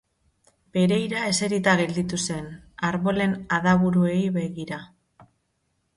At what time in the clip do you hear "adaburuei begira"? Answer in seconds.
3.59-4.81